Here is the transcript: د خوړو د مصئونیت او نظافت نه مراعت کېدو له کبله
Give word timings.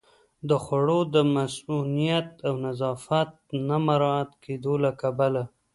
د 0.49 0.51
خوړو 0.63 0.99
د 1.13 1.15
مصئونیت 1.35 2.29
او 2.47 2.53
نظافت 2.65 3.31
نه 3.67 3.77
مراعت 3.87 4.31
کېدو 4.43 4.73
له 4.83 4.91
کبله 5.01 5.43